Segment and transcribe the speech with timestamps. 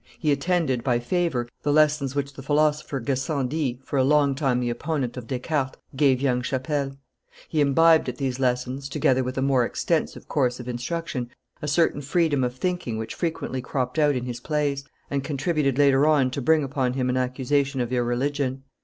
[0.17, 5.15] He attended, by favor, the lessons which the philosopher Gassendi, for a longtime, the opponent
[5.15, 6.97] of Descartes, gave young Chapelle.
[7.47, 11.29] He imbibed at these lessons, together with a more extensive course of instruction,
[11.61, 16.07] a certain freedom of thinking which frequently cropped out in his plays, and contributed later
[16.07, 18.63] on to bring upon him an accusation of irreligion.